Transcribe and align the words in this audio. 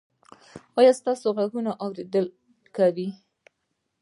ایا 0.77 0.91
ستاسو 0.99 1.27
غوږونه 1.35 1.71
اوریدل 1.83 2.25
کوي؟ 2.75 3.07